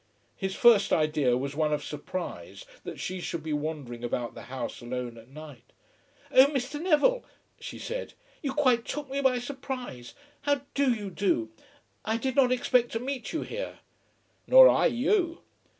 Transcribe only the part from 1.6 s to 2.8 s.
of surprise